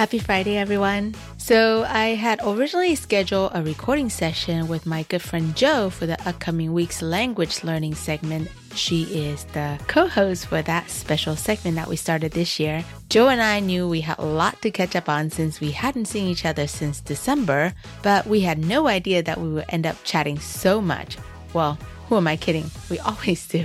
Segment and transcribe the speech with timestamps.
[0.00, 1.14] Happy Friday, everyone.
[1.36, 6.16] So, I had originally scheduled a recording session with my good friend Jo for the
[6.26, 8.48] upcoming week's language learning segment.
[8.74, 12.82] She is the co host for that special segment that we started this year.
[13.10, 16.06] Jo and I knew we had a lot to catch up on since we hadn't
[16.06, 20.02] seen each other since December, but we had no idea that we would end up
[20.02, 21.18] chatting so much.
[21.52, 21.78] Well,
[22.10, 22.68] who am I kidding?
[22.90, 23.64] We always do.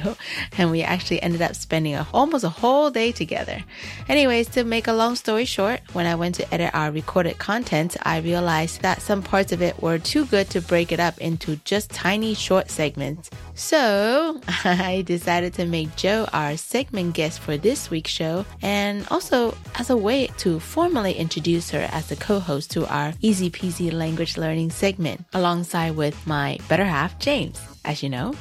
[0.58, 3.64] And we actually ended up spending a, almost a whole day together.
[4.08, 7.98] Anyways, to make a long story short, when I went to edit our recorded content,
[8.04, 11.56] I realized that some parts of it were too good to break it up into
[11.66, 13.32] just tiny short segments.
[13.56, 19.58] So I decided to make Jo our segment guest for this week's show and also
[19.80, 24.38] as a way to formally introduce her as the co-host to our easy peasy language
[24.38, 28.34] learning segment alongside with my better half, James as you know.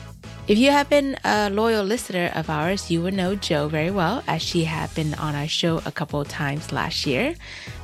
[0.46, 4.22] If you have been a loyal listener of ours, you would know Jo very well,
[4.26, 7.34] as she had been on our show a couple of times last year.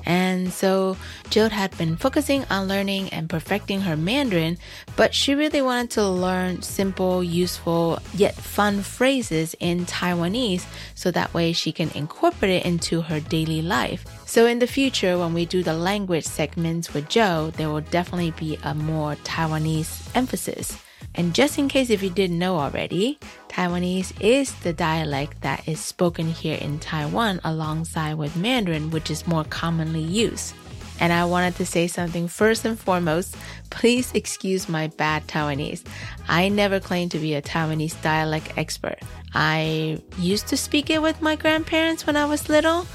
[0.04, 0.98] And so
[1.30, 4.58] Jo had been focusing on learning and perfecting her Mandarin,
[4.94, 11.32] but she really wanted to learn simple, useful, yet fun phrases in Taiwanese so that
[11.32, 14.04] way she can incorporate it into her daily life.
[14.26, 18.32] So in the future, when we do the language segments with Jo, there will definitely
[18.32, 20.76] be a more Taiwanese emphasis.
[21.14, 25.80] And just in case if you didn't know already, Taiwanese is the dialect that is
[25.80, 30.54] spoken here in Taiwan alongside with Mandarin, which is more commonly used.
[31.00, 33.34] And I wanted to say something first and foremost.
[33.70, 35.82] Please excuse my bad Taiwanese.
[36.28, 38.98] I never claimed to be a Taiwanese dialect expert.
[39.34, 42.86] I used to speak it with my grandparents when I was little,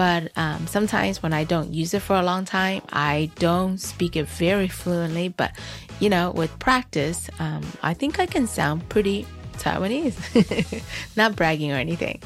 [0.00, 4.16] but um, sometimes when I don't use it for a long time, I don't speak
[4.16, 5.28] it very fluently.
[5.28, 5.52] But
[5.98, 9.26] you know, with practice, um, I think I can sound pretty
[9.58, 10.16] Taiwanese.
[11.18, 12.18] Not bragging or anything.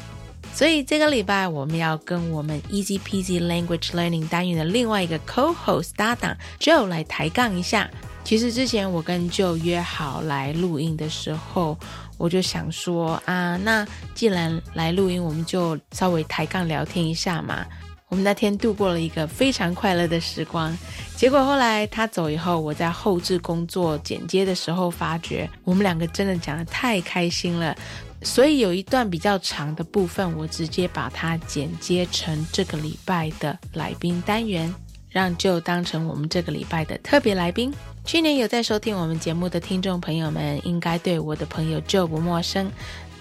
[0.55, 7.91] 所以这个礼拜我们要跟我们 Easy Peasy Language Learning 单元的另外一个 co-host 搭档 Jo 来抬杠一下。
[8.23, 11.77] 其实之前我跟 Jo 约好来录音的时候，
[12.17, 17.65] 我就想说啊，那既然来录音，我们就稍微抬杠聊天一下嘛。
[18.09, 20.77] 我们那天度过了一个非常快乐的时光。
[21.17, 27.75] 结果后来他走以后，我在后置工作剪接的时候，发觉我们两个真的讲的太开心了。
[28.23, 34.73] 所以有一段比较长的部分，我直接把它剪接成这个礼拜的来宾单元，
[35.15, 37.73] 让就当成我们这个礼拜的特别来宾。
[38.05, 42.69] 去年有在收听我们节目的听众朋友们，应该对我的朋友 Joe 不陌生。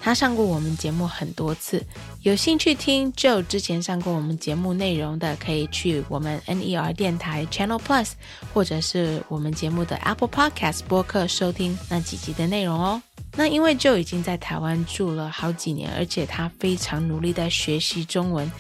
[0.02, 1.82] 他上过我们节目很多次，
[2.24, 8.10] 有兴趣听 Joe 之前上过我们节目内容的，可以去我们 NER 电台 Channel Plus，
[8.54, 13.02] 或者是我们节目的 Apple Podcast 播客收听那几集的内容哦。
[13.36, 18.52] 那因为 Joe 已经在台湾住了好几年，而且他非常努力在学习中文。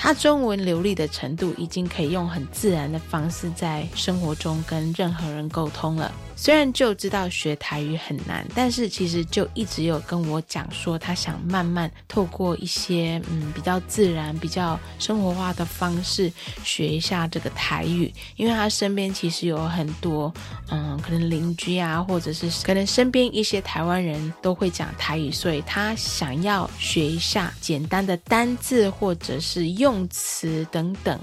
[0.00, 6.10] 他中文流利的程度，已经可以用很自然的方式在生活中跟任何人沟通了。
[6.40, 16.32] 虽然就知道学台语很难，但是其实就一直有跟我讲说，他想慢慢透过一些嗯比较自然、比较生活化的方式
[16.62, 18.14] 学一下这个台语。
[18.36, 20.32] 因为他身边其实有很多
[20.70, 31.18] 嗯可能邻居啊，或者是可能身边一些台湾人都会讲台语，所以他想要学一下简单的单字或者是用词等等。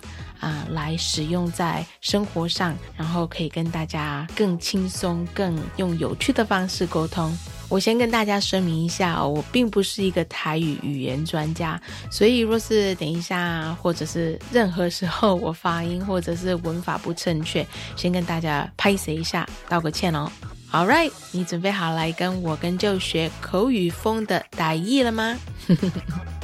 [0.46, 7.36] 啊，来使用在生活上，然后可以跟大家更轻松、更用有趣的方式沟通。
[7.68, 11.82] 我先跟大家声明一下哦，我并不是一个台语语言专家，
[12.12, 17.66] 所以若是等一下或者是任何时候我发音或者是文法不正确，
[17.96, 20.32] 先跟大家拍谁一下，道个歉哦。
[20.72, 25.36] All right，你准备好来跟我跟就学口语风的打意了吗？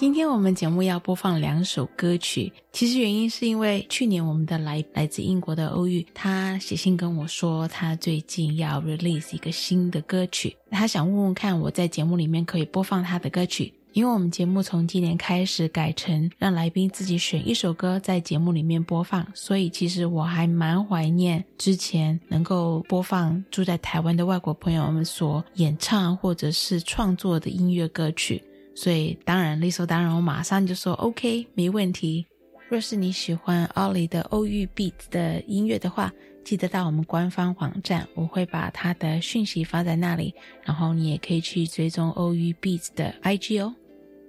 [0.00, 28.42] 今天我们节目要播放两首歌曲，其实原因是因为去年我们的来来自英国的欧玉，他写信跟我说，他最近要 release 一个新的歌曲，他想问问看我在节目里面可以播放他的歌曲，因为我们节目从今年开始改成让来宾自己选一首歌在节目里面播放，所以其实我还蛮怀念之前能够播放住在台湾的外国朋友们所演唱或者是创作的音乐歌曲。
[28.79, 32.25] 所以当然理所当然，我马上就说 OK，没问题。
[32.67, 36.11] 若是你喜欢奥利的欧玉 Beats 的音乐的话，
[36.43, 40.33] 记得到我们官方网站，我会把他的讯息发在那里，
[40.63, 43.75] 然后你也可以去追踪欧玉 Beats 的 IG 哦。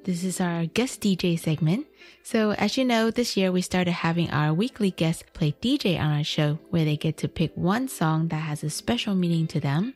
[0.05, 1.87] This is our guest DJ segment.
[2.23, 6.13] So, as you know, this year we started having our weekly guests play DJ on
[6.13, 9.59] our show, where they get to pick one song that has a special meaning to
[9.59, 9.95] them.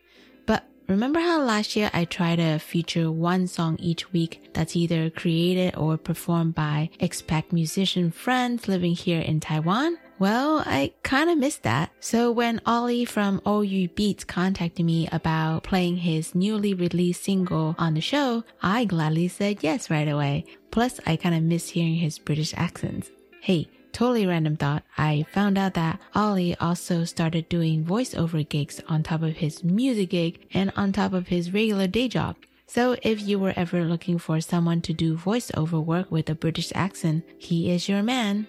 [0.87, 5.75] Remember how last year I tried to feature one song each week that's either created
[5.75, 9.97] or performed by expat musician friends living here in Taiwan?
[10.19, 11.91] Well, I kind of missed that.
[11.99, 17.95] So when Ollie from OU Beats contacted me about playing his newly released single on
[17.95, 20.45] the show, I gladly said yes right away.
[20.69, 23.09] Plus, I kind of miss hearing his British accents.
[23.41, 29.03] Hey, totally random thought, I found out that Ollie also started doing voiceover gigs on
[29.03, 32.35] top of his music gig and on top of his regular day job.
[32.67, 36.73] So if you were ever looking for someone to do voiceover work with a British
[36.75, 38.47] accent, he is your man.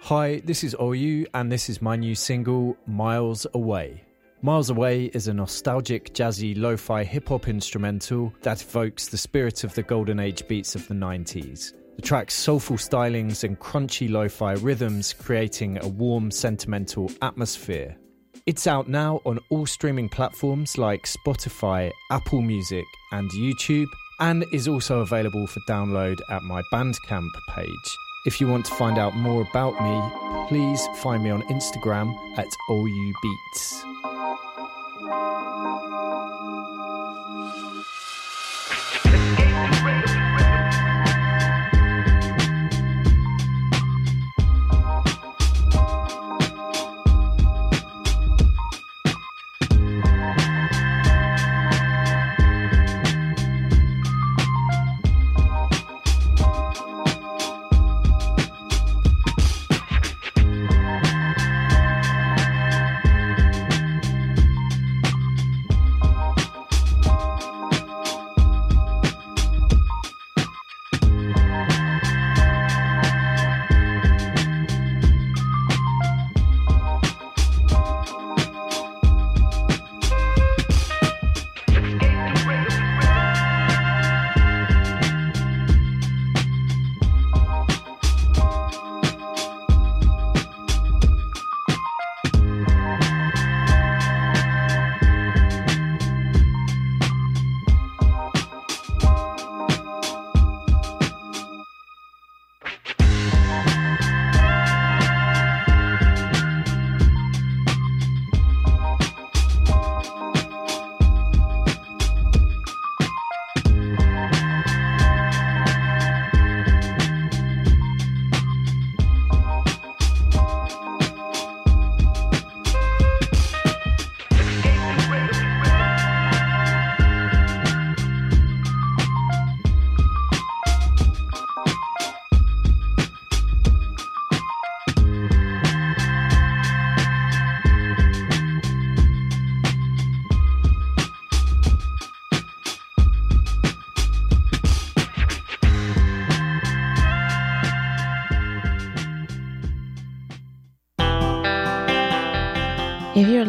[0.00, 4.02] Hi, this is OU, and this is my new single, Miles Away.
[4.40, 9.62] Miles Away is a nostalgic, jazzy, lo fi hip hop instrumental that evokes the spirit
[9.62, 11.74] of the golden age beats of the 90s.
[11.96, 17.96] The track's soulful stylings and crunchy lo fi rhythms creating a warm, sentimental atmosphere.
[18.44, 23.88] It's out now on all streaming platforms like Spotify, Apple Music, and YouTube,
[24.20, 27.96] and is also available for download at my Bandcamp page.
[28.26, 32.46] If you want to find out more about me, please find me on Instagram at
[32.68, 33.82] OUBeats.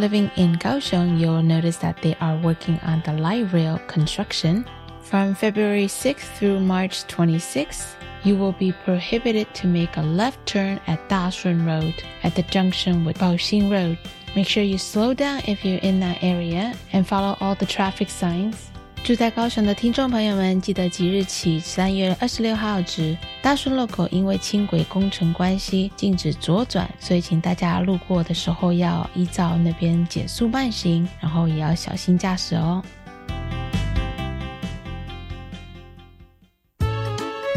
[0.08, 4.66] Living in Kaohsiung, you'll notice that they are working on the light rail construction.
[5.02, 10.80] From February 6th through March 26th, you will be prohibited to make a left turn
[10.88, 14.00] at Dashun Road at the junction with Baoxing Road.
[14.34, 18.10] Make sure you slow down if you're in that area and follow all the traffic
[18.10, 18.72] signs.
[19.04, 32.84] 住在高雄的听众朋友们，记得即日起三月二十六号止，大顺路口因为轻轨工程关系禁止左转，所以请大家路过的时候要依照那边减速慢行，然后也要小心驾驶哦。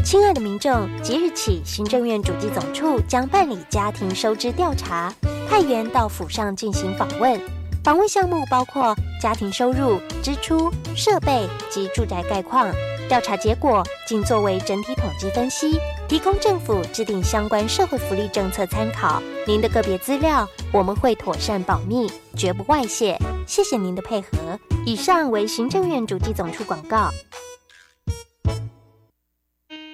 [0.04, 5.12] 亲爱的民众，即日起，行政院主计总处将办理家庭收支调查，
[5.48, 7.59] 派员到府上进行访问。
[7.82, 12.70] 访问项目包括家庭收入、支出、设备及住宅概况，
[13.08, 19.22] 调查结果仅作为整体统计分析，提供政府制定相关社会福利政策参考。
[19.46, 23.18] 您的个别资料我们会妥善保密，绝不外泄。
[23.46, 24.28] 谢谢您的配合。
[24.84, 27.10] 以上为行政院主计总处广告。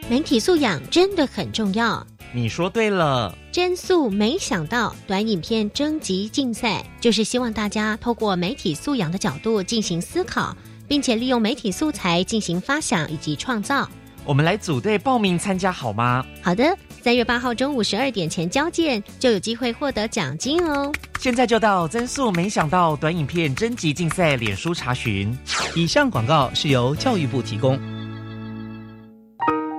[0.08, 2.04] 媒体素养真的很重要。
[2.36, 10.54] 你说对了，真素没想到短影片征集竞赛，就是希望大家透过媒体素养的角度进行思考，
[10.86, 13.88] 并且利用媒体素材进行发想以及创造。
[14.26, 16.22] 我们来组队报名参加好吗？
[16.42, 20.92] 好的，三月八号中午十二点前交件，就有机会获得奖金哦。
[21.18, 25.34] 现在就到增速没想到短影片征集竞赛脸书查询。
[25.74, 27.80] 以上广告是由教育部提供。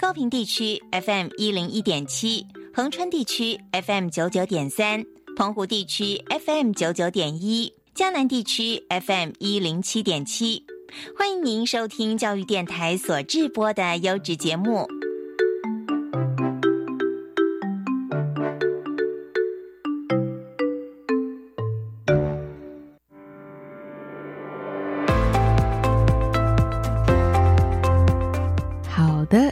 [0.00, 5.04] 高平地区 FM 一零一点七，恒春地区 FM 九九点三，
[5.36, 10.64] 澎湖地区 FM 九九点一，江南地区 FM 一零七点七。
[11.16, 14.86] 欢迎您收听教育电台所制播的优质节目。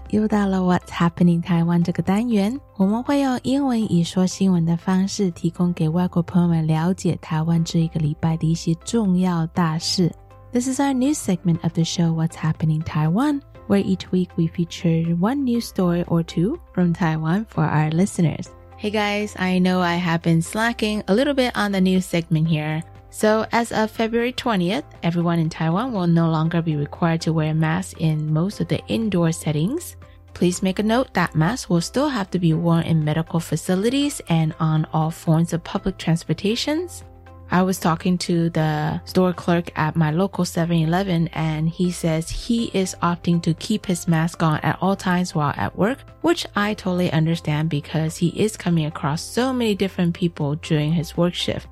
[0.09, 10.11] 又到了 What's Happening Taiwan 这个单元，我们会用英文以说新闻的方式，提供给外国朋友们了解台湾这一个礼拜的一些重要大事。
[10.51, 15.15] This is our news segment of the show What's Happening Taiwan, where each week we feature
[15.17, 18.47] one news story or two from Taiwan for our listeners.
[18.77, 22.47] Hey guys, I know I have been slacking a little bit on the news segment
[22.47, 22.83] here.
[23.16, 27.54] So, as of February 20th, everyone in Taiwan will no longer be required to wear
[27.54, 29.96] masks in most of the indoor settings.
[30.34, 34.20] Please make a note that masks will still have to be worn in medical facilities
[34.28, 37.04] and on all forms of public transportations.
[37.50, 42.70] I was talking to the store clerk at my local 7-Eleven and he says he
[42.74, 46.74] is opting to keep his mask on at all times while at work, which I
[46.74, 51.66] totally understand because he is coming across so many different people during his work shift.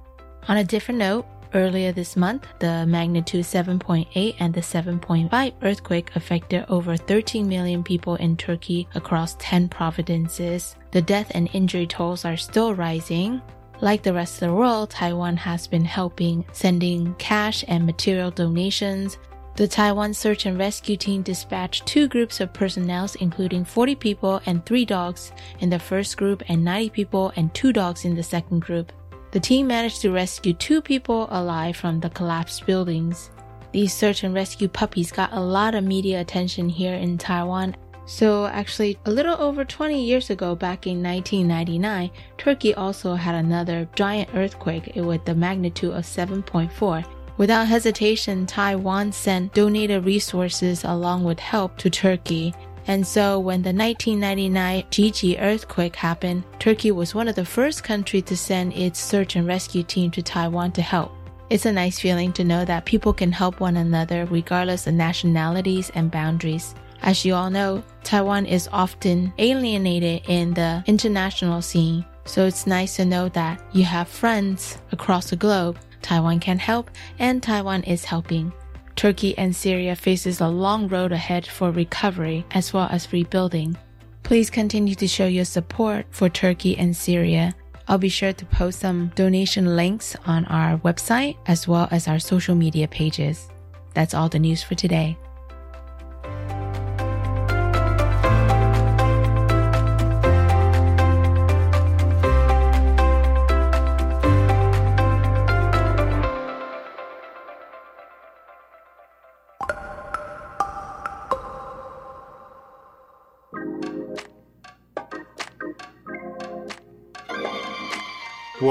[0.46, 1.24] On a different note,
[1.54, 8.16] Earlier this month, the magnitude 7.8 and the 7.5 earthquake affected over 13 million people
[8.16, 10.74] in Turkey across 10 provinces.
[10.90, 13.40] The death and injury tolls are still rising.
[13.80, 19.16] Like the rest of the world, Taiwan has been helping, sending cash and material donations.
[19.54, 24.66] The Taiwan Search and Rescue Team dispatched two groups of personnel, including 40 people and
[24.66, 25.30] three dogs
[25.60, 28.92] in the first group and 90 people and two dogs in the second group.
[29.34, 33.32] The team managed to rescue two people alive from the collapsed buildings.
[33.72, 37.74] These search and rescue puppies got a lot of media attention here in Taiwan.
[38.06, 43.88] So, actually, a little over 20 years ago, back in 1999, Turkey also had another
[43.96, 47.04] giant earthquake with the magnitude of 7.4.
[47.36, 52.54] Without hesitation, Taiwan sent donated resources along with help to Turkey.
[52.86, 58.24] And so when the 1999 Jiji earthquake happened, Turkey was one of the first countries
[58.24, 61.12] to send its search and rescue team to Taiwan to help.
[61.50, 65.90] It's a nice feeling to know that people can help one another regardless of nationalities
[65.94, 66.74] and boundaries.
[67.02, 72.96] As you all know, Taiwan is often alienated in the international scene, so it's nice
[72.96, 75.78] to know that you have friends across the globe.
[76.00, 78.52] Taiwan can help and Taiwan is helping.
[78.96, 83.76] Turkey and Syria faces a long road ahead for recovery as well as rebuilding.
[84.22, 87.54] Please continue to show your support for Turkey and Syria.
[87.88, 92.18] I'll be sure to post some donation links on our website as well as our
[92.18, 93.48] social media pages.
[93.92, 95.18] That's all the news for today.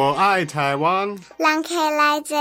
[0.04, 2.36] 我爱台湾，蓝开来这。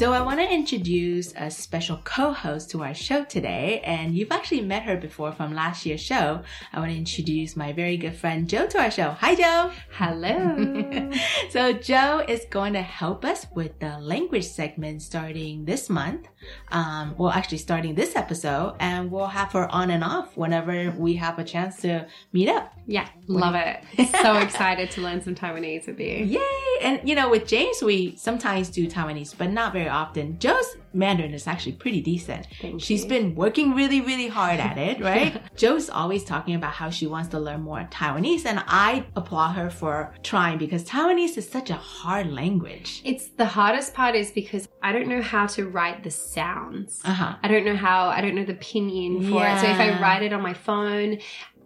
[0.00, 4.32] So, I want to introduce a special co host to our show today, and you've
[4.32, 6.40] actually met her before from last year's show.
[6.72, 9.10] I want to introduce my very good friend Jo to our show.
[9.10, 9.70] Hi, Jo.
[9.90, 11.12] Hello.
[11.50, 16.28] so, Jo is going to help us with the language segment starting this month.
[16.72, 21.16] Um, well, actually, starting this episode, and we'll have her on and off whenever we
[21.16, 22.72] have a chance to meet up.
[22.86, 23.84] Yeah, love it.
[24.22, 26.24] so excited to learn some Taiwanese with you.
[26.24, 26.40] Yay!
[26.80, 30.38] And you know, with James, we sometimes do Taiwanese, but not very often.
[30.38, 32.46] Jo's Mandarin is actually pretty decent.
[32.60, 33.08] Thank She's you.
[33.08, 35.40] been working really, really hard at it, right?
[35.56, 39.70] Jo's always talking about how she wants to learn more Taiwanese, and I applaud her
[39.70, 43.02] for trying because Taiwanese is such a hard language.
[43.04, 47.00] It's the hardest part is because I don't know how to write the sounds.
[47.04, 47.36] Uh-huh.
[47.42, 49.60] I don't know how, I don't know the pinyin for it.
[49.60, 51.18] So if I write it on my phone,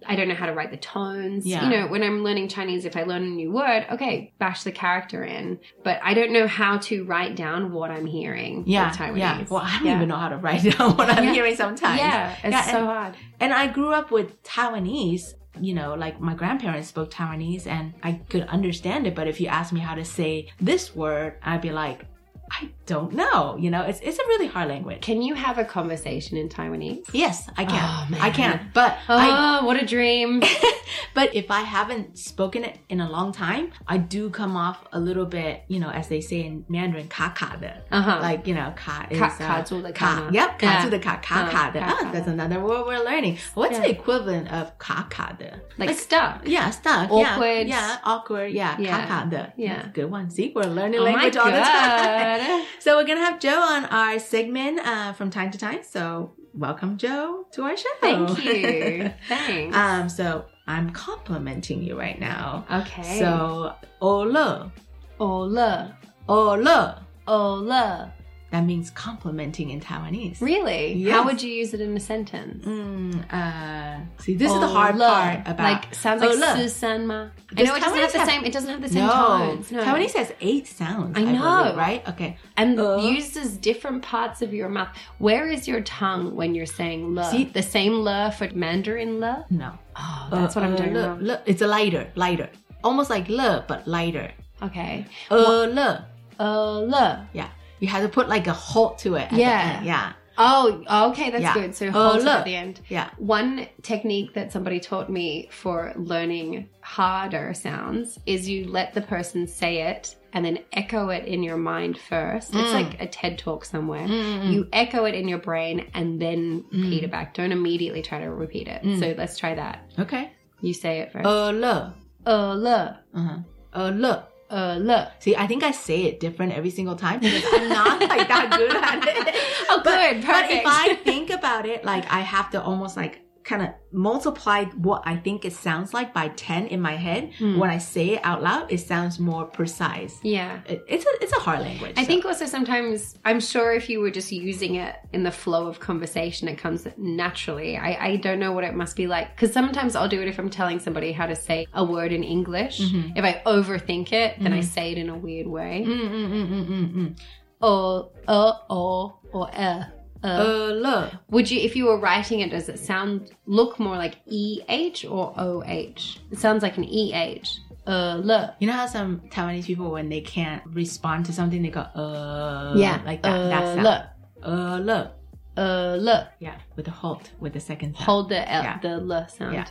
[0.06, 1.46] I don't know how to write the tones.
[1.46, 1.64] Yeah.
[1.64, 4.73] You know, when I'm learning Chinese, if I learn a new word, okay, bash the
[4.73, 5.58] character in.
[5.82, 9.44] But I don't know how to write down what I'm hearing Yeah, yeah.
[9.50, 9.96] Well, I don't Yeah.
[9.96, 11.32] even know how to write down what I'm Yeah.
[11.32, 11.99] hearing sometimes.
[11.99, 13.14] Yeah, it's so and- hard.
[13.40, 15.34] And I grew up with Taiwanese.
[15.61, 19.14] You know, like my grandparents spoke Taiwanese and I could understand it.
[19.14, 22.06] But if you ask me how to say this word, I'd be like,
[22.50, 23.57] I don't know.
[23.59, 25.00] You know, it's it's a really hard language.
[25.00, 27.09] Can you have a conversation in Taiwanese?
[27.12, 27.83] Yes, I can.
[27.83, 28.71] Oh, I can.
[28.75, 30.43] But oh, I, what a dream!
[31.14, 35.00] but if I haven't spoken it in a long time, I do come off a
[35.00, 37.83] little bit, you know, as they say in Mandarin, ka ka de.
[37.91, 38.19] Uh-huh.
[38.21, 40.89] Like you know, ka is ka, uh, ka, ka Yep, ka yeah.
[40.89, 41.50] the ka ka uh-huh.
[41.50, 41.80] ka de.
[41.82, 43.39] Ah, that's another word we're learning.
[43.54, 43.82] What's yeah.
[43.82, 45.61] the equivalent of ka ka de?
[45.78, 46.47] Like, like stuck.
[46.47, 47.11] Yeah, stuck.
[47.11, 47.69] Awkward.
[47.69, 48.52] Yeah, yeah awkward.
[48.52, 49.06] Yeah, yeah.
[49.06, 49.52] ka ka de.
[49.56, 50.30] Yeah, good one.
[50.30, 52.67] See, we're learning oh language all the time.
[52.80, 55.80] So we're going to have Jo on our segment uh, from time to time.
[55.82, 57.89] So welcome, Jo, to our show.
[58.00, 59.10] Thank you.
[59.28, 59.76] Thanks.
[59.76, 62.65] Um, so I'm complimenting you right now.
[62.71, 63.19] Okay.
[63.19, 64.71] So, 欧乐,
[65.19, 65.91] 欧乐,
[66.26, 68.10] 欧乐,欧乐,欧乐.
[68.54, 70.40] That means complimenting in Taiwanese.
[70.40, 70.93] Really?
[70.93, 71.12] Yes.
[71.12, 72.64] How would you use it in a sentence?
[72.64, 75.08] Mm, uh, see, this oh, is the hard le.
[75.08, 77.30] part about like sounds oh, like oh, Susan ma.
[77.56, 78.45] I know it doesn't have, have the same.
[78.45, 79.12] It doesn't have the same no.
[79.12, 79.73] tones.
[79.73, 79.82] No.
[79.82, 81.19] Taiwanese has eight sounds.
[81.19, 82.08] I know, I believe, right?
[82.10, 82.99] Okay, and uh.
[82.99, 84.97] uses different parts of your mouth.
[85.19, 87.28] Where is your tongue when you're saying le?
[87.32, 89.47] See, the same le for Mandarin le?
[89.50, 89.73] No.
[89.97, 90.95] Oh, that's uh, what I'm uh, doing.
[90.95, 91.43] Le, le.
[91.45, 92.50] It's a lighter, lighter,
[92.84, 94.30] almost like le, but lighter.
[94.62, 95.06] Okay.
[95.28, 96.06] Uh, le.
[96.38, 97.28] Uh, le.
[97.32, 97.49] Yeah.
[97.80, 99.25] You had to put like a halt to it.
[99.25, 99.75] at the Yeah.
[99.78, 99.87] end.
[99.87, 100.13] Yeah.
[100.37, 101.54] Oh, okay, that's Yeah.
[101.54, 101.75] good.
[101.76, 102.32] So hold it le.
[102.39, 102.80] at the end.
[102.89, 103.10] Yeah.
[103.19, 109.47] One technique that somebody taught me for learning harder sounds is you let the person
[109.47, 112.52] say it and then echo it in your mind first.
[112.52, 112.75] It's Mm.
[112.75, 114.08] like a TED talk somewhere.
[114.08, 114.52] Mm-mm.
[114.52, 117.34] You echo it in your brain and then repeat it back.
[117.34, 118.82] Don't immediately try to repeat it.
[118.82, 118.99] Mm.
[118.99, 119.89] So let's try that.
[120.00, 120.32] Okay.
[120.60, 121.26] You say it first.
[121.26, 121.95] Uh, le.
[122.26, 122.99] Uh, le.
[123.15, 123.37] Uh-huh.
[123.73, 124.26] Uh, le.
[124.54, 125.10] Uh, le.
[125.19, 128.47] See, I think I say it different every single time because I'm not like that
[128.56, 129.34] good at it.
[129.71, 130.26] Oh, But- good.
[130.26, 133.14] But if I think about it, like I have to almost like
[133.45, 137.30] kind of multiply what I think it sounds like by 10 in my head.
[137.39, 137.59] Hmm.
[137.59, 140.19] When I say it out loud, it sounds more precise.
[140.23, 140.61] Yeah.
[140.67, 141.93] It, it's a it's a hard language.
[141.97, 142.07] I so.
[142.07, 145.78] think also sometimes I'm sure if you were just using it in the flow of
[145.78, 147.76] conversation, it comes naturally.
[147.76, 150.39] I, I don't know what it must be like because sometimes I'll do it if
[150.39, 152.80] I'm telling somebody how to say a word in English.
[152.80, 153.13] Mhm.
[153.17, 154.65] If I overthink it, then I Mhm.
[154.65, 155.85] say it in a weird way.
[155.87, 157.19] Mm, mm, mm, mm, mm, mm.
[157.61, 159.85] Or uh or or uh.
[160.25, 160.80] Uh.
[160.84, 161.10] Uh.
[161.30, 165.04] Would you, if you were writing it, does it sound look more like E H
[165.04, 166.19] or O H?
[166.30, 167.58] It sounds like an E H.
[167.87, 168.56] Uh, le.
[168.60, 172.73] You know how some Taiwanese people, when they can't respond to something, they go, uh,
[172.76, 173.00] Yeah.
[173.04, 173.39] like that.
[173.50, 173.82] that Uh, sound.
[173.82, 174.10] le.
[174.43, 175.13] Uh, le.
[175.56, 176.28] Uh, le.
[176.41, 178.04] Yeah, with the halt, with the second sound.
[178.06, 178.78] Hold the L, Yeah.
[178.80, 179.52] the le sound.
[179.54, 179.67] Yeah.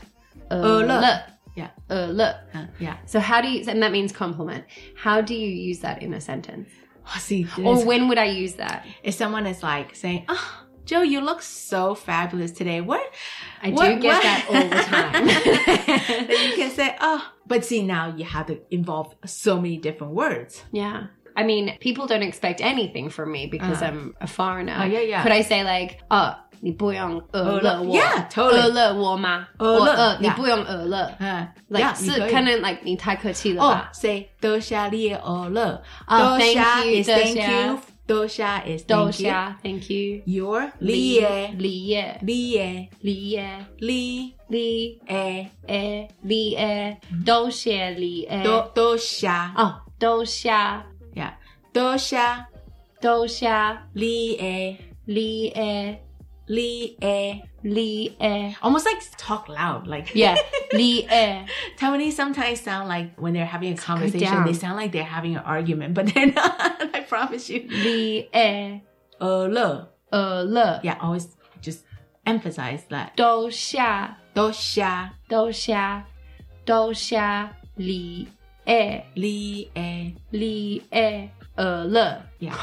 [0.52, 1.00] Uh, Uh, le.
[1.02, 1.24] le.
[1.56, 1.70] Yeah.
[1.90, 2.40] Uh, le.
[2.54, 2.98] Uh, yeah.
[3.08, 4.66] So how do you, and that means compliment.
[4.96, 6.70] How do you use that in a sentence?
[7.06, 8.86] Oh, see, Or when would I use that?
[9.04, 13.04] if someone is like saying, "Oh, Jo, you look so fabulous today," what?
[13.62, 16.28] I do get what- that all the time.
[16.28, 20.14] then you can say, "Oh," but see, now you have to involve so many different
[20.14, 20.64] words.
[20.72, 21.08] Yeah.
[21.36, 23.86] I mean, people don't expect anything from me because Uh.
[23.88, 24.78] I'm a foreigner.
[24.80, 25.24] Oh, yeah, yeah.
[25.24, 27.94] Could I say like, oh, 你不用饿了，我。
[28.38, 29.46] 饿了，我吗？
[29.58, 31.46] 饿了，你不用饿了，嗯，
[31.94, 33.92] 是，kind of like 你太客气了吧？
[33.92, 36.54] 哦，say 多谢你饿了，多谢，
[37.04, 37.76] 多谢，
[38.08, 38.48] 多谢，
[38.78, 39.30] 多谢，多谢
[39.62, 44.34] ，Thank you，Your 李叶，李叶，李叶，李叶，李。
[44.48, 50.50] 李叶，叶李叶，多谢李叶，多多谢，哦，多谢，
[51.16, 51.38] 呀，
[51.74, 52.18] 多谢，
[53.02, 53.50] 多谢，
[53.94, 56.00] 李叶，李叶。
[56.48, 59.88] Lee e li e, Almost like talk loud.
[59.88, 60.36] Like Yeah.
[60.74, 61.46] Li e,
[61.78, 65.44] Taiwanese sometimes sound like when they're having a conversation, they sound like they're having an
[65.44, 66.56] argument, but they're not.
[66.94, 67.66] I promise you.
[67.70, 68.82] li e
[69.22, 69.88] Uh le.
[70.12, 70.82] Uh le.
[70.84, 71.28] Yeah, always
[71.62, 71.86] just
[72.26, 73.16] emphasize that.
[73.16, 74.16] Do xia.
[74.36, 75.12] Do xia.
[75.30, 76.04] Do xia.
[76.66, 77.50] Do xia.
[77.78, 78.28] Li
[78.68, 82.24] e Li e Li e Uh le.
[82.40, 82.54] Yeah.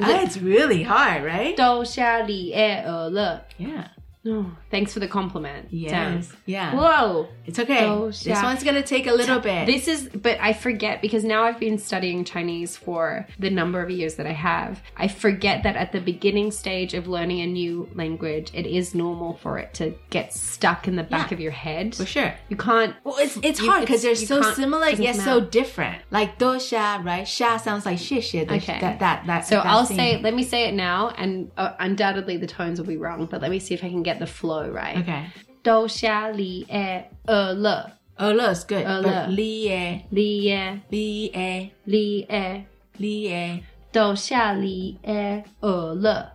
[0.00, 1.56] Oh, That's really hard, right?
[1.56, 3.88] 都下里e 呃了 Yeah.
[4.25, 5.69] Oh, thanks for the compliment.
[5.69, 6.15] Damn.
[6.15, 6.31] Yes.
[6.45, 6.73] Yeah.
[6.75, 7.27] Whoa.
[7.45, 7.81] It's okay.
[7.85, 9.65] 都 This one's gonna take a little bit.
[9.65, 13.89] This is, but I forget because now I've been studying Chinese for the number of
[13.91, 14.81] years that I have.
[14.95, 19.33] I forget that at the beginning stage of learning a new language, it is normal
[19.43, 21.35] for it to get stuck in the back Yeah.
[21.35, 21.95] of your head.
[21.95, 22.33] For sure.
[22.47, 22.95] You can't.
[23.03, 26.01] Well, it's it's you- hard because they're so similar yet so different.
[26.11, 27.25] Like do xia, right?
[27.25, 28.49] Xia sounds like shit shit.
[28.49, 28.79] Okay.
[28.79, 29.47] That that that.
[29.47, 29.97] So that I'll thing.
[29.97, 33.41] say, let me say it now, and uh, undoubtedly the tones will be wrong, but
[33.41, 34.98] let me see if I can get the flow right.
[34.98, 35.24] Okay.
[35.62, 38.84] 都下里e 呃了 Erle is good.
[38.84, 39.02] Erle.
[39.02, 42.64] But li e 里耶 li e 里耶
[42.98, 43.62] li e.
[43.92, 46.32] 都下里耶呃了。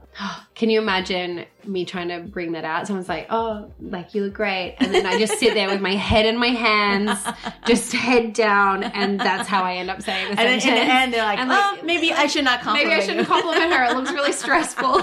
[0.53, 2.85] Can you imagine me trying to bring that out?
[2.85, 5.95] Someone's like, "Oh, like you look great," and then I just sit there with my
[5.95, 7.17] head in my hands,
[7.65, 10.85] just head down, and that's how I end up saying the And then in sentence.
[10.87, 13.33] the end, they're like, And, oh, maybe I should not compliment maybe I shouldn't you.
[13.33, 13.85] compliment her.
[13.85, 15.01] It looks really stressful.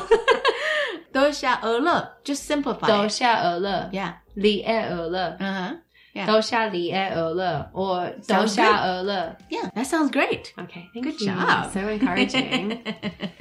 [1.14, 2.08] 都下 erle.
[2.24, 2.86] Just simplify.
[2.86, 3.08] 都 it.
[3.10, 4.14] 下鹅了， Yeah.
[4.34, 5.76] 里耶鹅了， Uh huh.
[6.14, 6.26] Yeah.
[6.26, 9.36] 都下里耶鹅了，or 都 Sounds 下鹅了。
[9.48, 9.70] Yeah.
[9.76, 10.52] That sounds great.
[10.58, 11.26] Okay, thank Good you.
[11.32, 11.70] job.
[11.72, 12.80] So encouraging.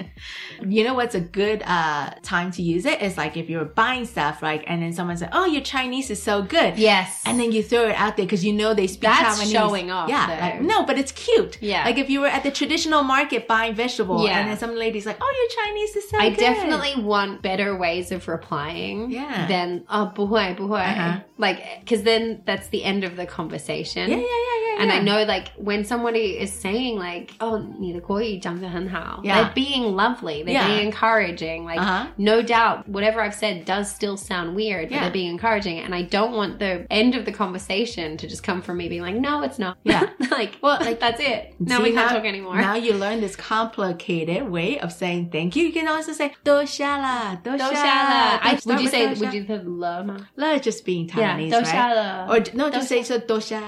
[0.61, 4.05] You know what's a good uh, time to use it is like if you're buying
[4.05, 4.61] stuff, right?
[4.67, 7.23] And then someone says, "Oh, your Chinese is so good." yes.
[7.25, 9.51] And then you throw it out there because you know they speak That's Taiwanese.
[9.51, 10.41] showing off, Yeah, though.
[10.41, 11.57] like, no, but it's cute.
[11.61, 11.85] Yeah.
[11.85, 14.39] like if you were at the traditional market buying vegetable, Yeah.
[14.39, 17.77] and then some lady's like, "Oh, your Chinese is so I good." definitely want better
[17.77, 19.47] ways of replying Yeah.
[19.47, 21.19] than oh 不会不会 Uh-huh.
[21.37, 24.95] like because then that's the end of the conversation Yeah, yeah, yeah, yeah and I
[24.95, 25.01] yeah.
[25.03, 29.35] know like when somebody is saying like oh 你的国语讲得很好 Yeah.
[29.35, 30.67] they're being lovely they're Yeah.
[30.67, 32.07] being encouraging like Uh-huh.
[32.17, 35.01] no doubt whatever I've said does still sound weird but Yeah.
[35.03, 38.61] they're being encouraging and I don't want the end of the conversation to just come
[38.61, 40.03] from me being like no it's not Yeah.
[40.31, 43.35] like Well, like that's it now See, we can't talk anymore Now you learn this
[43.35, 45.65] complicated way of saying thank you.
[45.67, 49.25] You can also say 多谢了,多谢了.都下了 I, Start would you with say 多谢.
[49.25, 51.95] would you say 了吗 Le just being Taiwanese, 都下 right?
[51.95, 53.59] 了 Or no, just say so 多谢.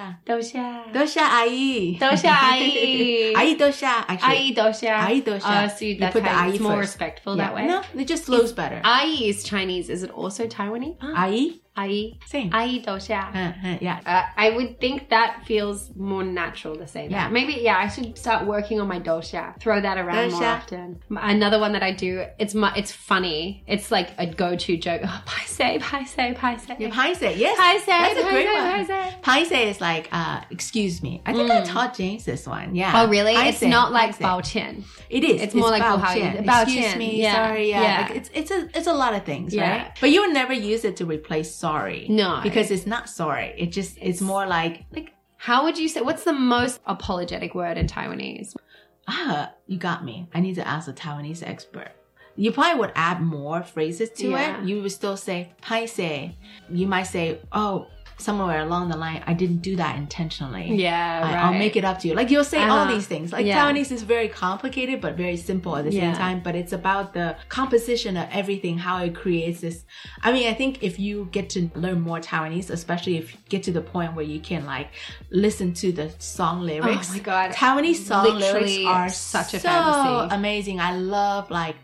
[0.96, 1.98] Dosha ai.
[2.00, 3.34] Dosha ai.
[3.40, 4.04] ai dosha.
[4.08, 4.94] Ai dosha.
[4.96, 5.44] Ai dosha.
[5.44, 7.44] Uh, so you, that's you put how the it's more respectful yeah.
[7.44, 7.66] that way.
[7.66, 8.80] No, it just flows it's, better.
[8.82, 9.90] Ai is Chinese.
[9.90, 10.96] Is it also Taiwanese?
[11.02, 11.60] Ai.
[11.76, 12.12] Ai.
[12.26, 12.50] Same.
[12.52, 13.22] Ai do xia.
[13.34, 14.00] Uh, uh, yeah.
[14.06, 17.10] Uh, I would think that feels more natural to say that.
[17.10, 17.28] Yeah.
[17.28, 19.58] Maybe, yeah, I should start working on my dosha.
[19.60, 21.02] Throw that around more often.
[21.10, 23.62] Another one that I do, it's mu- it's funny.
[23.66, 25.02] It's like a go-to joke.
[25.04, 26.66] Oh, paise, paise, paise.
[26.78, 27.20] Yeah, paise.
[27.22, 27.58] Yes.
[27.58, 29.16] Paise, That's a great paise, one.
[29.22, 29.48] paise.
[29.50, 31.22] Paise is like, uh, excuse me.
[31.26, 32.74] I think I taught James this one.
[32.74, 32.92] Yeah.
[33.02, 33.34] Oh, really?
[33.34, 34.84] it's not like paise.
[35.08, 35.34] It is.
[35.36, 37.34] It's, it's more like about how you, about excuse me, yeah.
[37.34, 37.82] sorry, yeah.
[37.82, 38.00] yeah.
[38.06, 39.70] Like it's it's a it's a lot of things, yeah.
[39.70, 39.98] right?
[40.00, 42.06] But you would never use it to replace sorry.
[42.08, 43.54] No, because it's not sorry.
[43.56, 47.54] It just it's, it's more like like how would you say what's the most apologetic
[47.54, 48.54] word in Taiwanese?
[49.08, 50.28] Ah, you got me.
[50.34, 51.92] I need to ask a Taiwanese expert
[52.36, 54.60] you probably would add more phrases to yeah.
[54.60, 54.68] it.
[54.68, 55.98] You would still say paise.
[55.98, 57.88] You might say, oh,
[58.18, 60.74] Somewhere along the line, I didn't do that intentionally.
[60.74, 61.44] Yeah, I, right.
[61.44, 62.14] I'll make it up to you.
[62.14, 62.94] Like you'll say all Uh-huh.
[62.94, 63.30] these things.
[63.30, 63.58] Like Yeah.
[63.60, 66.14] Taiwanese is very complicated but very simple at the same Yeah.
[66.14, 66.40] time.
[66.42, 69.84] But it's about the composition of everything, how it creates this.
[70.22, 73.62] I mean, I think if you get to learn more Taiwanese, especially if you get
[73.64, 74.88] to the point where you can like
[75.30, 77.10] listen to the song lyrics.
[77.10, 77.50] Oh my God.
[77.52, 80.34] Taiwanese song Literally lyrics are such a so fantasy.
[80.34, 80.80] amazing.
[80.80, 81.76] I love like.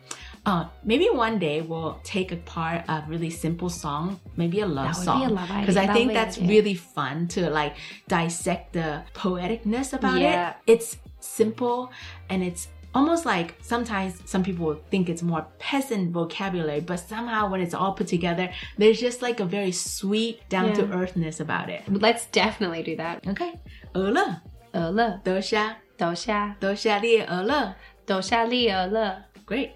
[0.45, 4.95] Uh, maybe one day we'll take apart a really simple song, maybe a love That
[4.95, 5.89] would be song, a love because idea.
[5.91, 6.49] I think Lovely that's idea.
[6.49, 7.75] really fun to like
[8.07, 10.49] dissect the poeticness about Yeah.
[10.51, 10.55] it.
[10.73, 11.91] It's simple
[12.29, 17.59] and it's almost like sometimes some people think it's more peasant vocabulary, but somehow when
[17.61, 21.81] it's all put together, there's just like a very sweet, down to earthness about it.
[21.89, 23.27] Let's definitely do that.
[23.27, 23.53] Okay.
[23.93, 24.41] 鹅了,
[24.73, 27.75] 鹅了,得下,都下,得下列鹅了.
[28.05, 29.71] 都下立鹅了, Great.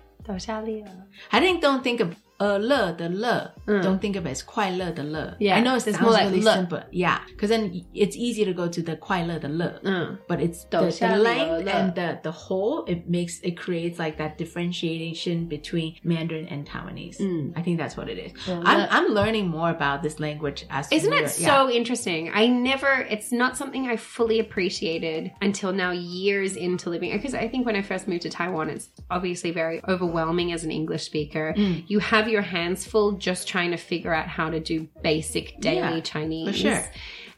[1.32, 3.81] I don't think of 呃乐的乐 Mm.
[3.83, 6.41] don't think of it as 快乐的乐 Yeah, I know it it's sounds more like really
[6.43, 10.17] 乐 simple yeah because then it's easy to go to the 快乐的乐 Mm.
[10.27, 11.71] but it's the, 都 the 下立鹅 length 乐。
[11.71, 17.19] and the the whole it makes it creates like that differentiation between Mandarin and Taiwanese
[17.21, 17.53] Mm.
[17.55, 20.65] I think that's what it is Well, I'm, that- I'm learning more about this language
[20.69, 21.47] as Isn't we're- it yeah.
[21.47, 22.31] so interesting?
[22.33, 27.11] I never, it's not something I fully appreciated until now, years into living.
[27.11, 30.71] Because I think when I first moved to Taiwan, it's obviously very overwhelming as an
[30.71, 31.53] English speaker.
[31.57, 31.83] Mm.
[31.87, 35.60] You have have your hands full just trying to figure out how to do basic
[35.60, 36.56] daily Yeah, Chinese.
[36.56, 36.84] sure.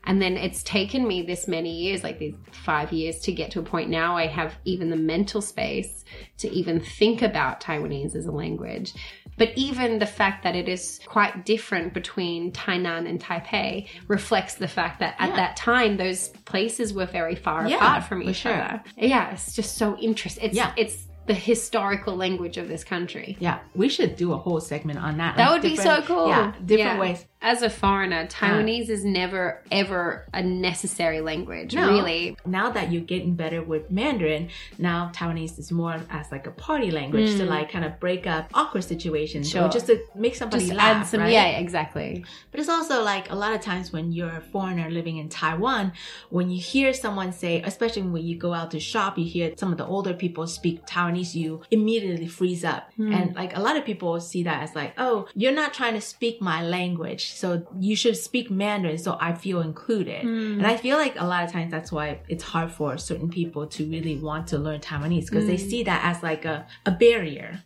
[0.04, 3.60] And then it's taken me this many years, like these five years, to get to
[3.60, 6.04] a point now I have even the mental space
[6.38, 8.94] to even think about Taiwanese as a language.
[9.36, 14.66] But even the fact that it is quite different between Tainan and Taipei reflects the
[14.66, 15.36] fact that at Yeah.
[15.36, 18.52] that time those places were very far Yeah, apart from each sure.
[18.54, 18.82] other.
[18.96, 20.44] Yeah, it's just so interesting.
[20.46, 20.72] It's Yeah.
[20.76, 23.36] it's the historical language of this country.
[23.38, 25.36] Yeah, we should do a whole segment on that.
[25.36, 26.28] That like would be so cool.
[26.28, 26.98] Yeah, different Yeah.
[26.98, 27.24] ways.
[27.40, 31.72] As a foreigner, Taiwanese is never ever a necessary language.
[31.72, 31.88] No.
[31.88, 36.50] Really, Now that you're getting better with Mandarin, now Taiwanese is more as like a
[36.50, 37.48] party language to Mm.
[37.48, 40.96] like kind of break up awkward situations or just to make somebody just laugh.
[40.96, 41.20] add some.
[41.20, 41.32] right?
[41.32, 42.24] Yeah, exactly.
[42.50, 45.92] But it's also like a lot of times when you're a foreigner living in Taiwan,
[46.30, 49.70] when you hear someone say, especially when you go out to shop, you hear some
[49.70, 52.90] of the older people speak Taiwanese, you immediately freeze up.
[52.96, 53.12] Hmm.
[53.12, 56.00] And like a lot of people see that as like, oh, you're not trying to
[56.00, 57.27] speak my language.
[57.34, 60.22] So you should speak Mandarin so I feel included.
[60.22, 60.58] Hmm.
[60.58, 63.66] And I feel like a lot of times that's why it's hard for certain people
[63.68, 65.70] to really want to learn Taiwanese because they Mm.
[65.70, 67.62] see that as like a, a barrier.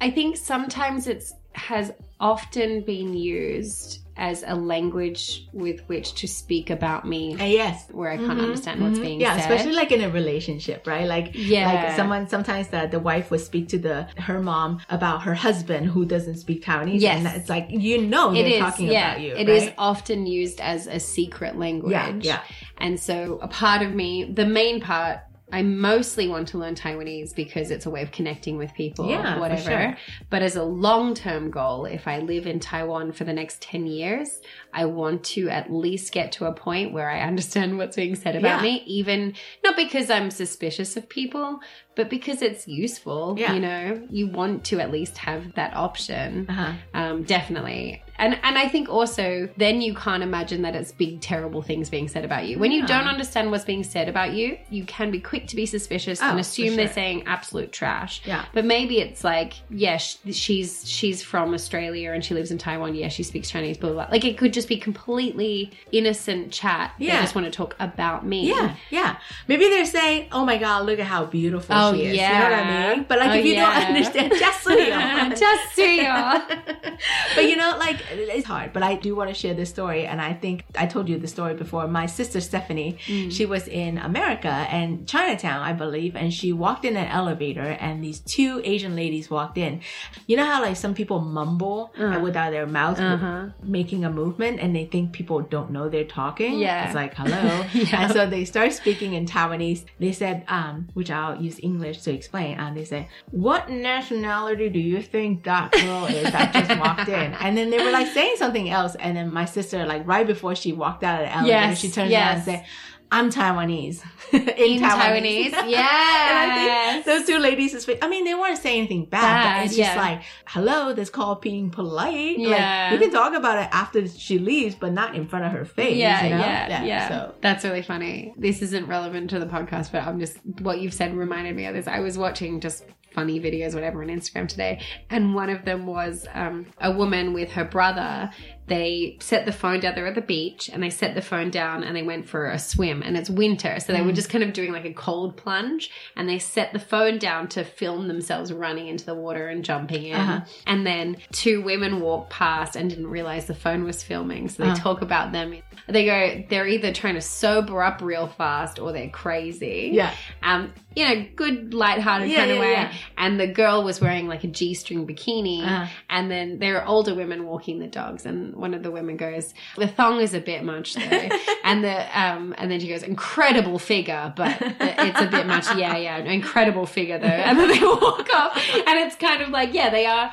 [0.00, 6.70] I think sometimes it's has often been used as a language with which to speak
[6.70, 7.34] about me.
[7.38, 7.88] Uh, yes.
[7.90, 9.02] Where I can't Mhm, understand what's mhm.
[9.02, 9.40] being yeah, said.
[9.50, 11.06] especially like in a relationship, right?
[11.06, 11.72] Like Yeah.
[11.72, 15.86] like someone sometimes the, the wife would speak to the her mom about her husband
[15.86, 17.00] who doesn't speak Taiwanese.
[17.00, 17.18] Yes.
[17.24, 19.10] and it's like you know It they're is, talking yeah.
[19.12, 19.34] about you.
[19.34, 19.74] It is right?
[19.78, 21.92] often used as a secret language.
[21.92, 22.40] Yeah, yeah.
[22.78, 25.20] And so a part of me, the main part,
[25.54, 29.38] I mostly want to learn Taiwanese because it's a way of connecting with people, Yeah,
[29.38, 29.62] whatever.
[29.70, 29.96] sure.
[30.28, 33.86] But as a long term goal, if I live in Taiwan for the next 10
[33.86, 34.40] years,
[34.72, 38.36] I want to at least get to a point where I understand what's being said
[38.36, 38.62] about Yeah.
[38.62, 41.60] me, even not because I'm suspicious of people,
[41.96, 43.36] but because it's useful.
[43.38, 43.52] Yeah.
[43.54, 46.46] You know, you want to at least have that option.
[46.50, 46.72] Uh-huh.
[46.92, 48.02] Um, definitely.
[48.16, 52.06] And and I think also then you can't imagine that it's big terrible things being
[52.08, 52.58] said about you.
[52.58, 52.86] When you Yeah.
[52.86, 56.26] don't understand what's being said about you, you can be quick to be suspicious Oh,
[56.30, 58.22] and assume they're saying absolute trash.
[58.24, 58.44] Yeah.
[58.52, 62.94] But maybe it's like, yeah, sh- she's she's from Australia and she lives in Taiwan.
[62.94, 63.78] Yeah, she speaks Chinese.
[63.78, 64.04] Blah blah.
[64.04, 64.12] blah.
[64.12, 66.92] Like it could just be completely innocent chat.
[66.98, 67.20] They Yeah.
[67.20, 68.48] just want to talk about me.
[68.48, 69.16] Yeah, yeah.
[69.48, 72.32] Maybe they're saying, "Oh my God, look at how beautiful Oh, she is." yeah.
[72.32, 73.06] You know what I mean?
[73.08, 73.74] But like, Oh, if you yeah.
[73.80, 75.30] don't understand, just so you know.
[75.34, 76.42] Just so you know.
[77.34, 78.72] but you know, like it's hard.
[78.72, 81.26] But I do want to share this story, and I think I told you the
[81.28, 81.86] story before.
[81.88, 83.32] My sister Stephanie, Mm.
[83.32, 88.02] she was in America and Chinatown, I believe, and she walked in an elevator, and
[88.02, 89.80] these two Asian ladies walked in.
[90.26, 92.20] You know how like some people mumble Uh.
[92.22, 93.46] without their mouth Uh-huh.
[93.62, 96.58] making a movement, and they think people don't know they're talking.
[96.58, 96.86] Yeah.
[96.86, 98.02] it's like hello, Yeah.
[98.02, 99.84] and so they start speaking in Taiwanese.
[99.98, 102.58] They said, um, which I'll use English to explain.
[102.58, 107.32] Um, they said, "What nationality do you think that girl is that just walked in?"
[107.44, 110.54] And then they were like saying something else, and then my sister, like right before
[110.54, 112.64] she walked out of the elevator, Yes, she turns around and said.
[113.12, 114.02] I'm Taiwanese.
[114.32, 116.94] in, In Taiwanese, yes.
[116.94, 119.76] think those two ladies, is- I mean, they weren't saying anything bad, Bad, but it's
[119.76, 120.00] just yeah.
[120.00, 122.38] like, hello, that's called being polite.
[122.38, 122.88] Yeah.
[122.90, 125.64] Like, you can talk about it after she leaves, but not in front of her
[125.64, 125.96] face.
[125.96, 126.38] Yeah, you know?
[126.38, 127.08] yeah, yeah.
[127.08, 128.34] So, That's really funny.
[128.36, 131.74] This isn't relevant to the podcast, but I'm just what you've said reminded me of
[131.74, 131.86] this.
[131.86, 136.26] I was watching just funny videos, whatever, on Instagram today, and one of them was
[136.34, 138.30] um, a woman with her brother.
[138.66, 139.94] They set the phone down.
[139.94, 142.58] They're at the beach, and they set the phone down, and they went for a
[142.58, 143.02] swim.
[143.02, 144.14] And it's winter, so they were Mm.
[144.14, 147.64] just kind of doing like a cold plunge, and they set the phone down to
[147.64, 150.14] film themselves running into the water and jumping in.
[150.16, 150.40] Uh-huh.
[150.66, 154.70] And then two women walked past and didn't realize the phone was filming, so they
[154.70, 154.82] Uh-huh.
[154.82, 155.54] talk about them.
[155.86, 159.90] They go, they're either trying to sober up real fast or they're crazy.
[159.92, 160.10] Yeah.
[160.42, 162.70] Um, you know, good lighthearted Yeah, kind of way.
[162.72, 162.92] yeah.
[163.18, 165.62] And the girl was wearing like a G-string bikini.
[165.64, 165.86] Uh-huh.
[166.08, 169.52] And then there are older women walking the dogs, and one of the women goes,
[169.76, 171.28] "The thong is a bit much, though."
[171.64, 175.96] and the um, and then she goes, "Incredible figure, but it's a bit much." Yeah,
[175.96, 177.26] yeah, incredible figure though.
[177.26, 180.32] And then they walk off, and it's kind of like, yeah, they are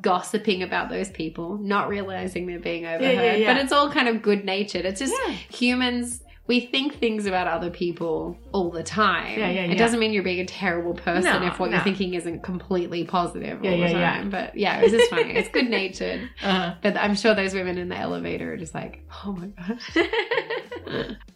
[0.00, 3.38] gossiping about those people, not realizing they're being overheard.
[3.40, 3.52] yeah.
[3.52, 4.84] But it's all kind of good natured.
[4.86, 5.32] It's just Yeah.
[5.50, 6.22] humans.
[6.48, 9.38] We think things about other people all the time.
[9.38, 11.76] Yeah, yeah, It doesn't mean you're being a terrible person No, if what no.
[11.76, 14.16] you're thinking isn't completely positive Yeah, all the yeah, yeah.
[14.18, 14.30] time.
[14.30, 15.34] But yeah, it's just funny.
[15.36, 16.28] it's good natured.
[16.42, 16.74] Uh-huh.
[16.82, 21.16] But I'm sure those women in the elevator are just like, oh my god.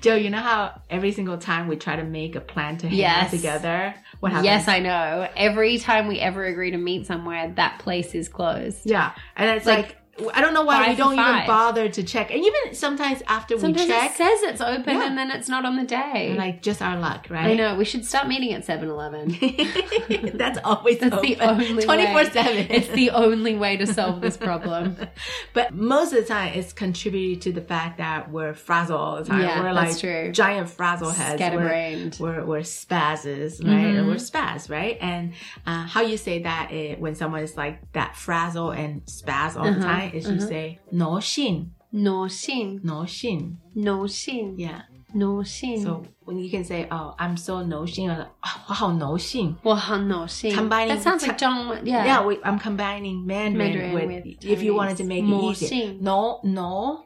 [0.00, 2.98] Jo, you know how every single time we try to make a plan to hang
[2.98, 3.24] Yes.
[3.26, 4.46] out together, what happens?
[4.46, 5.28] Yes, I know.
[5.36, 8.80] Every time we ever agree to meet somewhere, that place is closed.
[8.84, 9.96] Yeah, and it's Like, like,
[10.34, 12.30] I don't know why we don't even bother to check.
[12.30, 15.06] And even sometimes after Sometimes we check, it says it's open Yeah.
[15.06, 16.28] and then it's not on the day.
[16.32, 17.46] we're like just our luck, right?
[17.46, 17.76] I know.
[17.76, 19.28] We should start meeting at 7 Eleven.
[20.34, 21.62] That's always That's the open.
[21.70, 22.66] only 24/7.
[22.70, 24.96] It's the only way to solve this problem.
[25.54, 29.24] But most of the time, it's contributed to the fact that we're frazzled all the
[29.24, 29.40] time.
[29.42, 30.32] Yeah, we're that's like true.
[30.32, 31.36] giant frazzle heads.
[31.40, 32.16] Scatterbrained.
[32.20, 33.94] We're, we're, we're spazzes, right?
[33.94, 34.06] Mhm.
[34.06, 34.96] We're spaz, right?
[35.00, 35.32] And
[35.66, 39.64] uh, how you say that eh, when someone is like that frazzle and spaz all
[39.64, 40.47] the Uh-huh, time is you uh-huh.
[40.47, 42.79] say no xin, No xin.
[42.83, 43.57] no xin.
[43.75, 44.55] No xin.
[44.57, 44.81] Yeah.
[45.13, 45.83] No xin.
[45.83, 49.55] So when you can say, "Oh, I'm so no xin," or oh, 我好 no 性。
[49.63, 50.53] 我很 no xin.
[50.53, 51.85] Combining That sounds like John.
[51.85, 52.05] Yeah.
[52.05, 55.31] Yeah, we, I'm combining Mandarin, Mandarin with, with if you wanted to make it Chinese.
[55.31, 55.41] easier.
[55.41, 57.05] 魔性 No, no,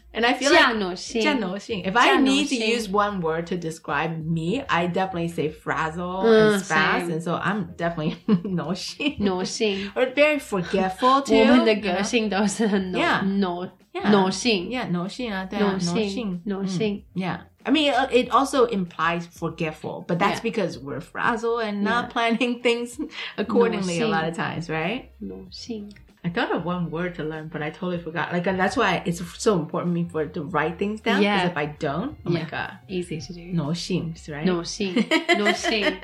[0.12, 1.22] And I feel 这样 like no 信。
[1.22, 1.82] 这样 no 性.
[1.82, 5.28] If 这 I 样 need to 信 use one word to describe me, I definitely
[5.28, 7.10] say frazzle Mm, and spaz, same.
[7.12, 9.90] and so I'm definitely no 性 no 信。
[9.94, 11.34] or very forgetful too.
[11.38, 11.96] 我们的 you know?
[11.98, 13.22] 个性都是很 no Yeah.
[13.22, 14.10] no Yeah.
[14.10, 14.68] no 信。
[14.70, 17.40] Yeah, no 性啊，对啊， No 性 no 性 no 嗯性 Yeah.
[17.64, 20.50] I mean, it, it also implies forgetful, but that's Yeah.
[20.52, 22.12] because we're frazzled and not Yeah.
[22.12, 22.96] planning things
[23.36, 25.10] accordingly a lot of 性 times, right?
[25.20, 25.88] no 信。
[26.23, 28.31] I thought of one word to learn, but I totally forgot.
[28.31, 31.21] Like that's why it's so important me for to write things down.
[31.21, 31.37] Yeah.
[31.37, 32.43] Because if I don't, oh yeah.
[32.43, 33.45] my god, easy to do.
[33.45, 34.45] No shings, right?
[34.45, 35.05] No shame.
[35.37, 35.99] no shame.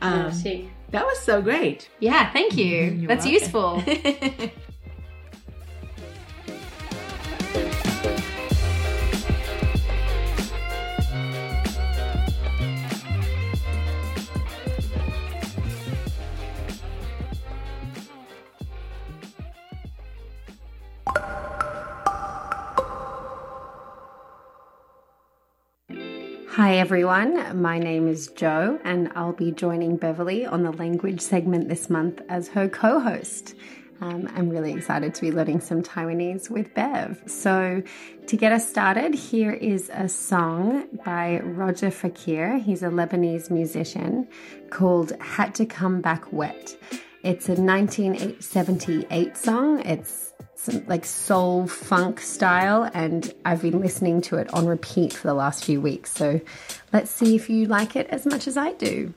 [0.00, 0.72] Um, no shing.
[0.90, 1.88] That was so great.
[2.00, 2.66] Yeah, thank you.
[2.66, 3.84] You're that's welcome.
[3.84, 4.50] useful.
[26.56, 31.68] Hi everyone, my name is Jo, and I'll be joining Beverly on the language segment
[31.68, 33.54] this month as her co host.
[34.00, 37.22] Um, I'm really excited to be learning some Taiwanese with Bev.
[37.26, 37.82] So,
[38.26, 42.58] to get us started, here is a song by Roger Fakhr.
[42.58, 44.26] He's a Lebanese musician
[44.70, 46.74] called Had to Come Back Wet.
[47.22, 49.80] It's a 1978 song.
[49.80, 50.32] It's
[50.66, 55.34] some like soul funk style, and I've been listening to it on repeat for the
[55.34, 56.12] last few weeks.
[56.12, 56.40] So
[56.92, 59.14] let's see if you like it as much as I do.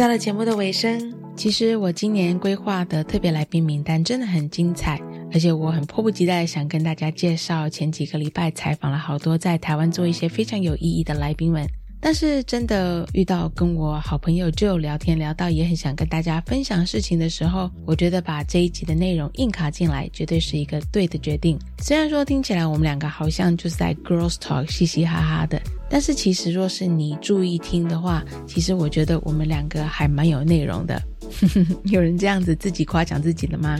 [0.00, 4.98] 到了节目的尾声，其实我今年规划的特别来宾名单真的很精彩，
[5.30, 11.68] 而且我很迫不及待想跟大家介绍前几个礼拜采访了好多在台湾做一些非常有意义的来宾们。
[12.00, 21.58] 但是真的遇到跟我好朋友就聊天聊到也很想跟大家分享事情的时候，我觉得把这一集的内容硬卡进来，绝对是一个对的决定。
[21.78, 31.00] 虽然说听起来我们两个好像就是在 girls talk 嘻嘻哈哈的，但是其实若是你注意听的话，其实我觉得我们两个还蛮有内容的。
[31.84, 33.78] 有人这样子自己夸奖自己的吗？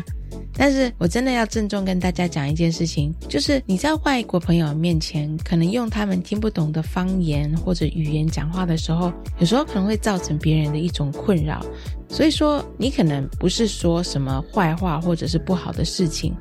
[0.52, 11.64] 但是我真的要郑重跟大家讲一件事情，就是你在外国朋友面前，可能用他们听不懂的方言或者语言讲话的时候，有时候可能会造成别人的一种困扰。
[12.08, 16.34] 所以说，你可能不是说什么坏话或者是不好的事情，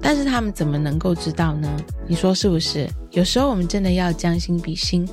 [0.00, 1.68] 但是他们怎么能够知道呢？
[2.08, 2.88] 你说是不是？
[3.10, 5.06] 有时候我们真的要将心比心，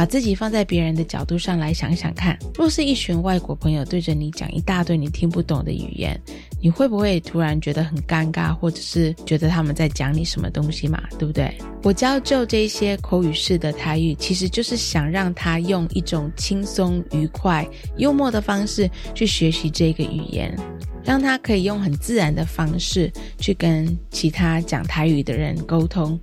[0.00, 2.34] 把自己放在别人的角度上来想想看。
[2.54, 6.18] 若是一群外国朋友对着你讲一大堆你听不懂的语言，
[6.58, 11.02] 你会不会突然觉得很尴尬，或者是觉得他们在讲你什么东西嘛？
[11.18, 11.54] 对不对？
[11.82, 20.58] 我教就这些口语式的台语，其实就是想让他用一种轻松、愉快、幽默的方式去学习这个语言，
[21.04, 26.18] 让他可以用很自然的方式去跟其他讲台语的人沟通。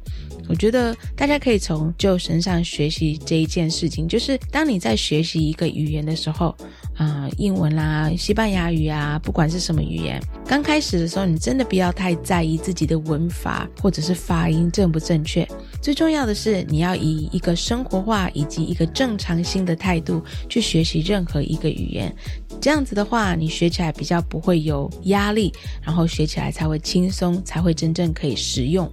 [0.48, 6.56] 我觉得大家可以从就身上学习这一件事情，就是当你在学习一个语言的时候，
[6.96, 15.48] 啊，英文啦、西班牙语啊，不管是什么语言，刚开始的时候，你真的不要太在意自己的文法或者是发音正不正确。
[15.82, 22.14] 最重要的是，你要以一个生活化以及一个正常心的态度去学习任何一个语言。
[22.60, 28.92] 这样子的话，你学起来比较不会有压力，然后学起来才会轻松，才会真正可以实用。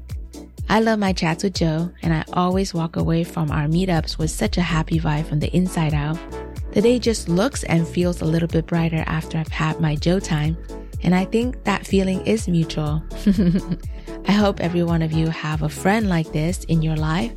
[0.68, 4.30] I love my chats with Jo, and I always walk away from our meetups with
[4.30, 6.18] such a happy vibe from the inside out.
[6.72, 10.18] The day just looks and feels a little bit brighter after I've had my Jo
[10.18, 10.56] time,
[11.02, 13.04] and I think that feeling is mutual.
[14.26, 17.32] I hope every one of you have a friend like this in your life.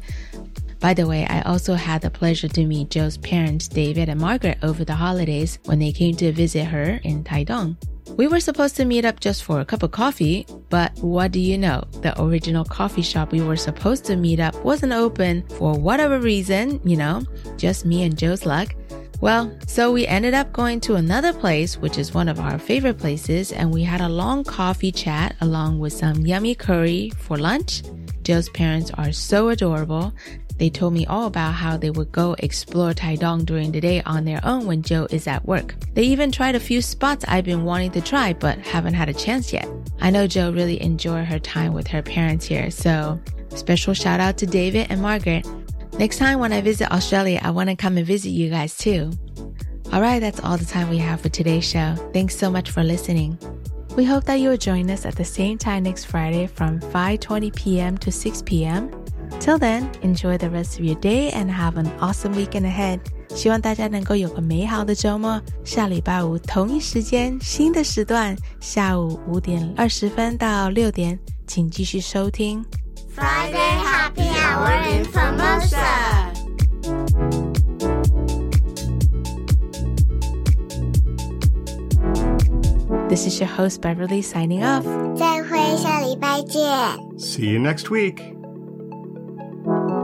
[0.79, 4.59] By the way, I also had the pleasure to meet Jo's parents, David and Margaret,
[4.63, 7.75] over the holidays when they came to visit her in Taidong.
[8.15, 11.39] We were supposed to meet up just for a cup of coffee, but what do
[11.39, 11.83] you know?
[12.01, 16.79] The original coffee shop we were supposed to meet up wasn't open for whatever reason,
[16.83, 17.23] you know,
[17.57, 18.75] just me and Jo's luck.
[19.19, 22.99] Well, so we ended up going to another place, which is one of our favorite
[22.99, 27.81] places, and we had a long coffee chat along with some yummy curry for lunch.
[28.21, 30.13] Jo's parents are so adorable.
[30.57, 34.25] They told me all about how they would go explore Taidong during the day on
[34.25, 35.75] their own when Jo is at work.
[35.93, 39.13] They even tried a few spots I've been wanting to try but haven't had a
[39.13, 39.67] chance yet.
[39.99, 43.19] I know Jo really enjoyed her time with her parents here, so
[43.55, 45.47] special shout out to David and Margaret.
[45.99, 49.11] Next time when I visit Australia, I want to come and visit you guys too.
[49.91, 51.95] All right, that's all the time we have for today's show.
[52.13, 53.37] Thanks so much for listening.
[53.95, 57.55] We hope that you will join us at the same time next Friday from 5:20
[57.55, 57.97] p.m.
[57.99, 58.91] to 6 p.m.
[59.40, 63.00] Till then, enjoy the rest of your day and have an awesome weekend ahead.
[63.34, 65.40] 希望大家能够有个美好的周末。
[65.64, 72.64] 下礼拜五同一时间，新的时段，下午五点二十分到六点，请继续收听
[73.16, 76.30] Friday Happy Hour in Formosa.
[83.08, 84.84] This is your host Beverly signing off.
[85.16, 86.62] 再会，下礼拜见。
[87.18, 88.35] See you next week.
[89.67, 89.96] Thank you.